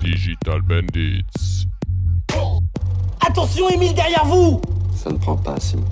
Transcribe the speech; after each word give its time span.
Digital 0.00 0.60
Bandits. 0.62 1.68
Attention, 3.26 3.68
Emile, 3.70 3.94
derrière 3.94 4.24
vous 4.24 4.60
Ça 4.94 5.10
ne 5.10 5.16
prend 5.16 5.36
pas, 5.36 5.58
Simon. 5.60 5.84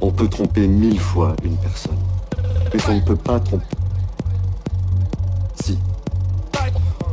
On 0.00 0.10
peut 0.10 0.28
tromper 0.28 0.66
mille 0.66 1.00
fois 1.00 1.34
une 1.44 1.56
personne. 1.56 1.98
Mais 2.72 2.80
on 2.88 2.94
ne 2.94 3.00
peut 3.00 3.16
pas 3.16 3.40
tromper. 3.40 3.64
Si. 5.62 5.78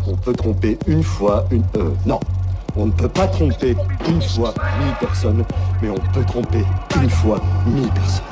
On 0.07 0.15
peut 0.15 0.33
tromper 0.33 0.77
une 0.87 1.03
fois 1.03 1.45
une. 1.51 1.63
Euh, 1.77 1.91
non. 2.05 2.19
On 2.75 2.85
ne 2.85 2.91
peut 2.91 3.09
pas 3.09 3.27
tromper 3.27 3.75
une 4.07 4.21
fois 4.21 4.53
mille 4.79 4.95
personnes, 4.99 5.43
mais 5.81 5.89
on 5.89 6.13
peut 6.13 6.23
tromper 6.23 6.63
une 7.01 7.09
fois 7.09 7.41
mille 7.65 7.89
personnes. 7.89 8.28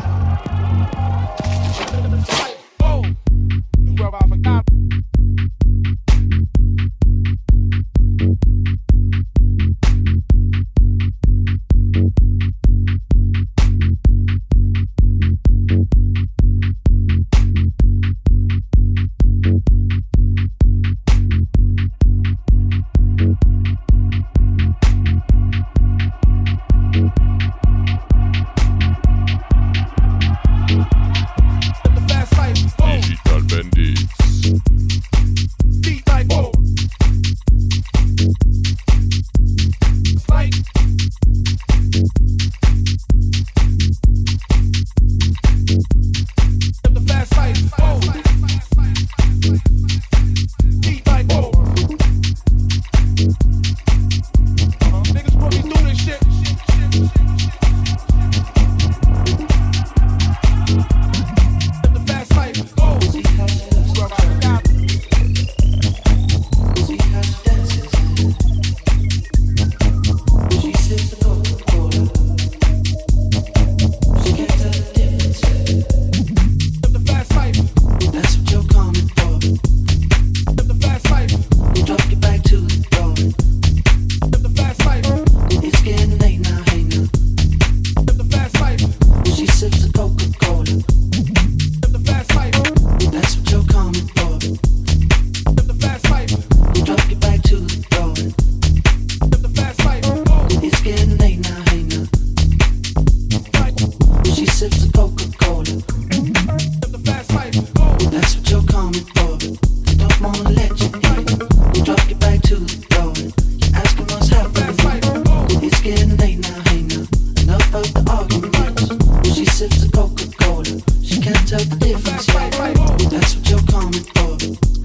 That's 122.17 123.35
what 123.35 123.47
you're 123.47 123.59
coming 123.69 124.01
for. 124.01 124.33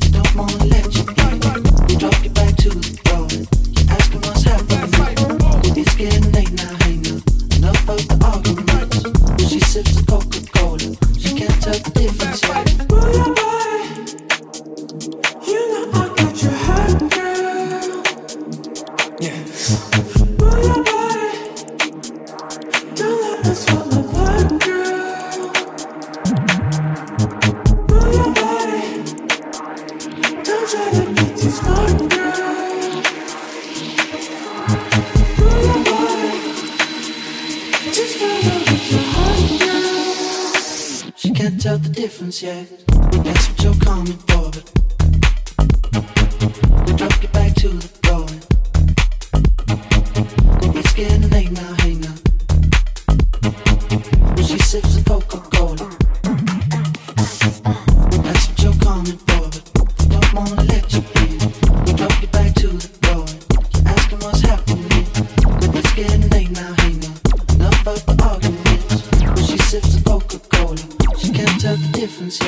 I 0.02 0.08
don't 0.10 0.36
wanna 0.36 0.64
let 0.66 0.94
you 0.94 1.02
go. 1.02 1.12
Drop 1.98 2.24
your 2.24 2.32
back 2.34 2.56
to 2.56 2.68
the 2.68 3.11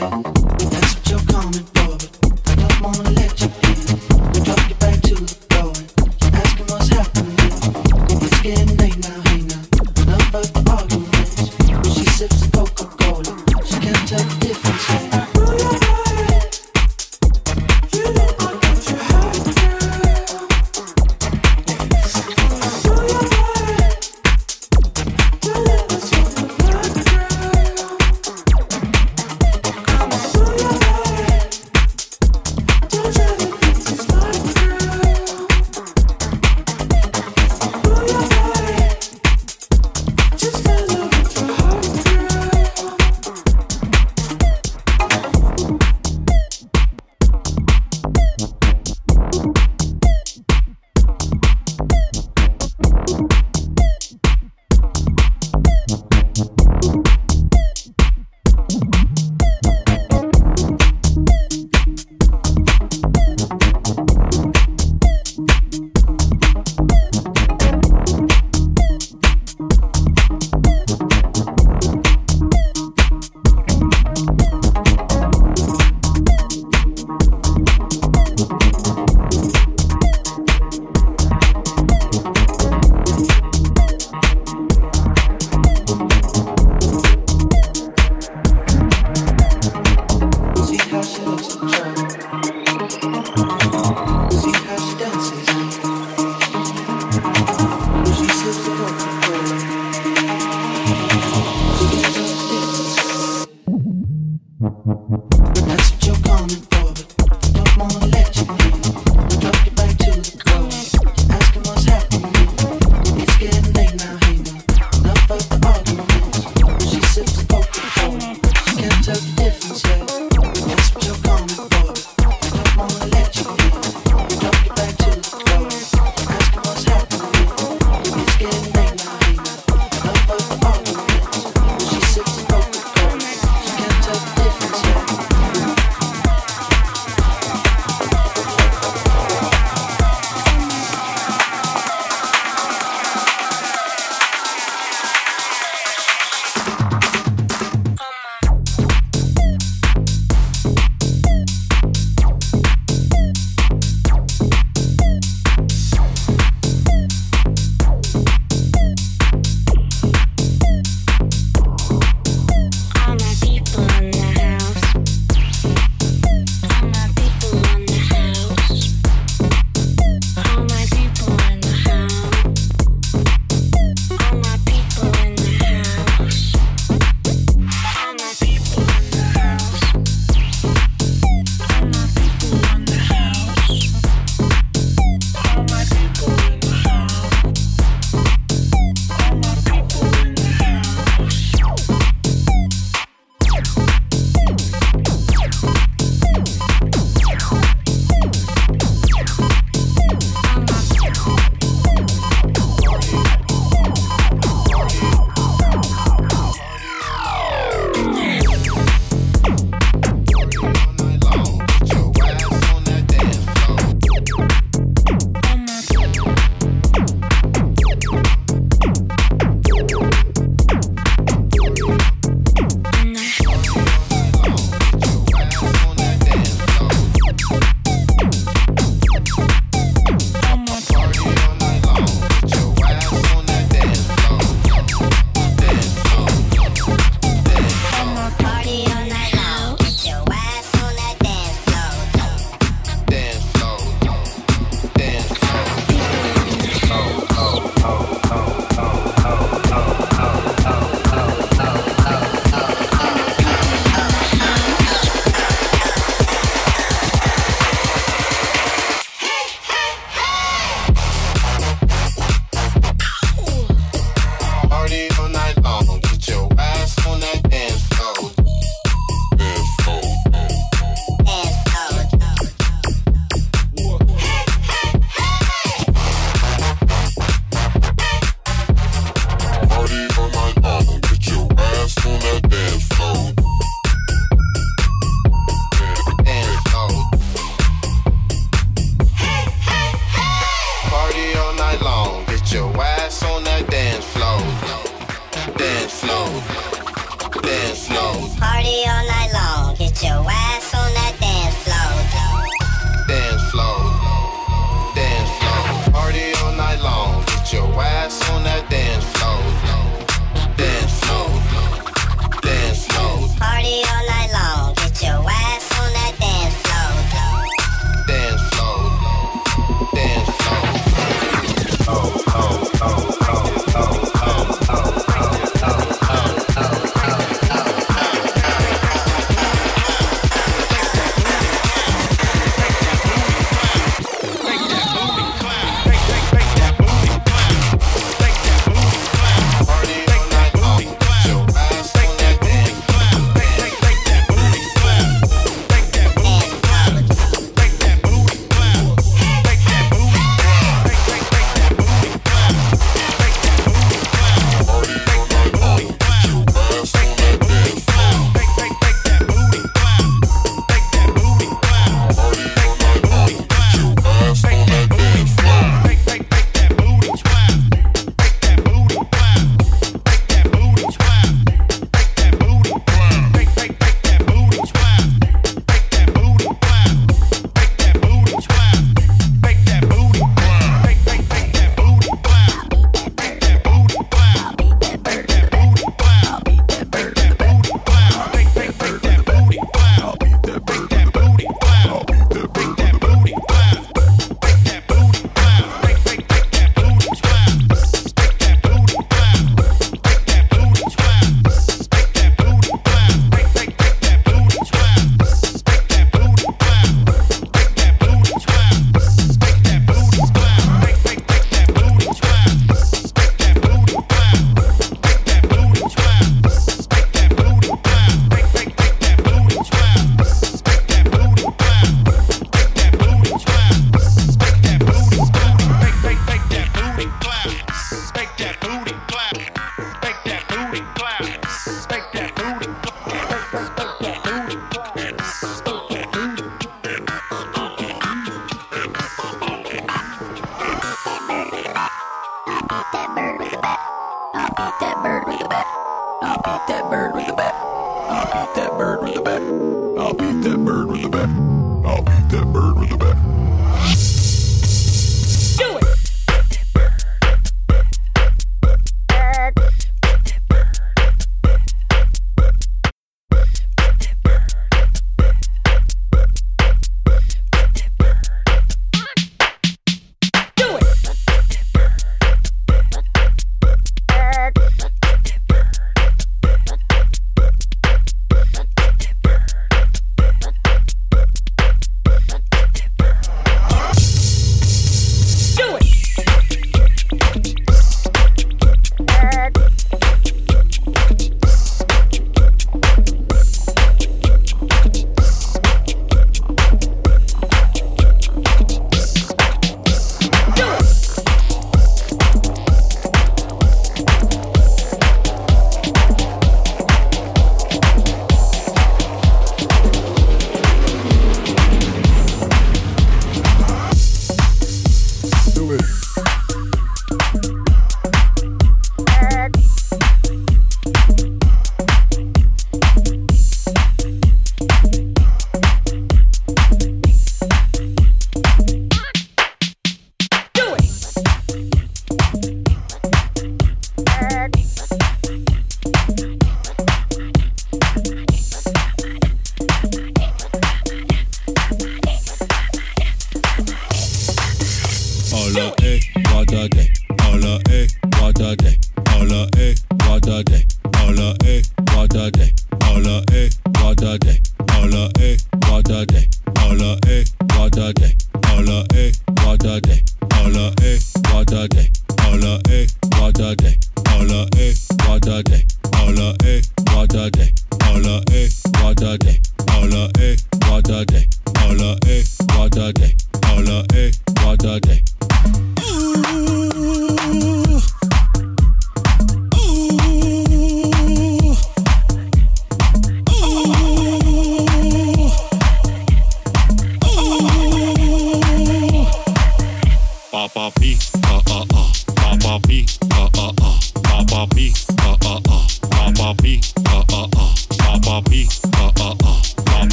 That's 0.00 0.94
what 0.96 1.10
you're 1.10 1.20
coming 1.26 1.64
for, 1.74 1.98
but 2.22 2.40
I 2.46 2.54
don't 2.54 2.80
wanna 2.80 3.10
let 3.10 3.38
you 3.38 3.48
in. 3.64 4.32
We'll 4.32 4.44
drop 4.44 4.68
you 4.70 4.74
back 4.76 5.02
to 5.02 5.14
the 5.14 5.39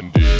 Andy. 0.00 0.39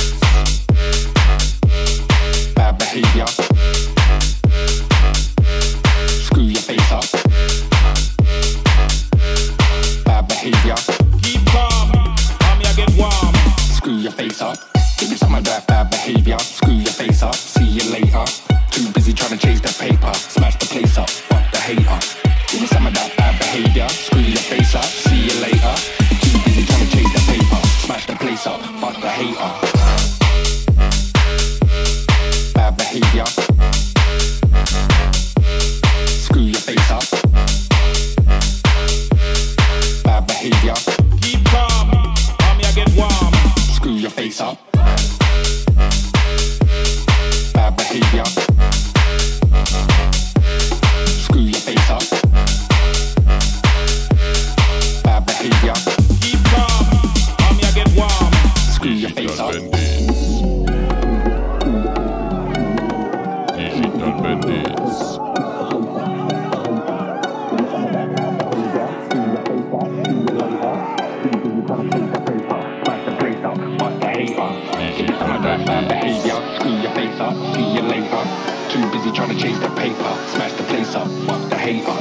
trying 79.20 79.36
to 79.36 79.42
chase 79.42 79.58
the 79.58 79.68
paper. 79.76 80.12
Smash 80.32 80.52
the 80.54 80.62
place 80.64 80.94
up, 80.94 81.06
fuck 81.26 81.50
the 81.50 81.58
hater. 81.58 81.92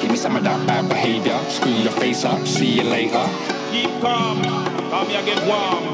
Give 0.00 0.10
me 0.10 0.16
some 0.16 0.36
of 0.36 0.44
that 0.44 0.66
bad 0.66 0.88
behavior. 0.88 1.38
Screw 1.50 1.70
your 1.70 1.92
face 1.92 2.24
up, 2.24 2.46
see 2.46 2.72
you 2.76 2.84
later. 2.84 3.28
Keep 3.70 4.00
calm, 4.00 4.42
come 4.42 5.06
here, 5.08 5.22
get 5.22 5.46
warm. 5.46 5.84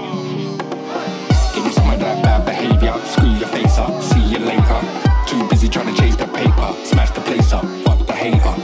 Give 1.52 1.64
me 1.64 1.72
some 1.72 1.90
of 1.90 1.98
that 1.98 2.22
bad 2.22 2.44
behavior. 2.44 2.94
Screw 3.06 3.30
your 3.30 3.48
face 3.48 3.76
up, 3.76 4.00
see 4.00 4.22
you 4.22 4.38
later. 4.38 4.80
Too 5.26 5.48
busy 5.48 5.68
trying 5.68 5.92
to 5.92 6.00
chase 6.00 6.14
the 6.14 6.28
paper. 6.28 6.68
Smash 6.84 7.10
the 7.10 7.22
place 7.22 7.52
up, 7.52 7.64
fuck 7.82 8.06
the 8.06 8.12
hater. 8.12 8.54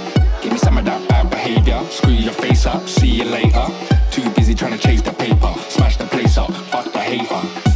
Give 0.40 0.52
me 0.52 0.58
some 0.58 0.78
of 0.78 0.84
that 0.84 1.08
bad 1.08 1.28
behavior. 1.30 1.82
Screw 1.90 2.12
your 2.12 2.32
face 2.34 2.64
up, 2.64 2.88
see 2.88 3.10
you 3.10 3.24
later. 3.24 3.66
Too 4.12 4.30
busy 4.30 4.54
trying 4.54 4.78
to 4.78 4.78
chase 4.78 5.02
the 5.02 5.12
paper. 5.12 5.52
Smash 5.68 5.96
the 5.96 6.06
place 6.06 6.38
up, 6.38 6.52
fuck 6.70 6.92
the 6.92 7.00
hater. 7.00 7.73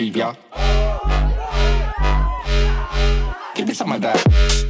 behavior. 0.00 0.34
Give 3.54 3.68
me 3.68 3.74
some 3.74 3.92
of 3.92 4.00
that. 4.00 4.69